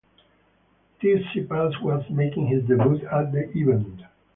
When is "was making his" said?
1.83-2.63